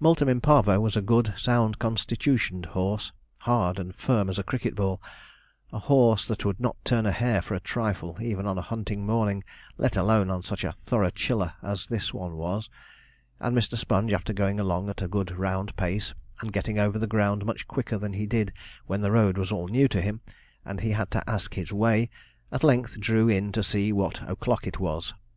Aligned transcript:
Multum 0.00 0.28
in 0.28 0.40
Parvo 0.40 0.80
was 0.80 0.96
a 0.96 1.00
good, 1.00 1.32
sound 1.36 1.78
constitutioned 1.78 2.66
horse, 2.66 3.12
hard 3.42 3.78
and 3.78 3.94
firm 3.94 4.28
as 4.28 4.36
a 4.36 4.42
cricket 4.42 4.74
ball, 4.74 5.00
a 5.72 5.78
horse 5.78 6.26
that 6.26 6.44
would 6.44 6.58
not 6.58 6.74
turn 6.84 7.06
a 7.06 7.12
hair 7.12 7.40
for 7.40 7.54
a 7.54 7.60
trifle 7.60 8.18
even 8.20 8.44
on 8.44 8.58
a 8.58 8.68
hunting 8.74 9.06
morning, 9.06 9.44
let 9.76 9.94
alone 9.96 10.30
on 10.32 10.42
such 10.42 10.64
a 10.64 10.72
thorough 10.72 11.10
chiller 11.10 11.52
as 11.62 11.86
this 11.86 12.12
one 12.12 12.34
was; 12.34 12.68
and 13.38 13.56
Mr. 13.56 13.76
Sponge, 13.76 14.12
after 14.12 14.32
going 14.32 14.58
along 14.58 14.88
at 14.90 15.00
a 15.00 15.06
good 15.06 15.30
round 15.30 15.76
pace, 15.76 16.12
and 16.40 16.52
getting 16.52 16.80
over 16.80 16.98
the 16.98 17.06
ground 17.06 17.46
much 17.46 17.68
quicker 17.68 17.98
than 17.98 18.14
he 18.14 18.26
did 18.26 18.52
when 18.88 19.00
the 19.00 19.12
road 19.12 19.38
was 19.38 19.52
all 19.52 19.68
new 19.68 19.86
to 19.86 20.00
him, 20.02 20.20
and 20.64 20.80
he 20.80 20.90
had 20.90 21.08
to 21.12 21.22
ask 21.30 21.54
his 21.54 21.72
way, 21.72 22.10
at 22.50 22.64
length 22.64 22.98
drew 22.98 23.28
in 23.28 23.52
to 23.52 23.62
see 23.62 23.92
what 23.92 24.28
o'clock 24.28 24.66
it 24.66 24.80
was. 24.80 25.14